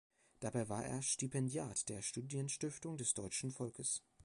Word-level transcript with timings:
Dabei 0.39 0.67
war 0.67 0.83
er 0.83 1.03
Stipendiat 1.03 1.87
der 1.87 2.01
Studienstiftung 2.01 2.97
des 2.97 3.13
deutschen 3.13 3.51
Volkes. 3.51 4.01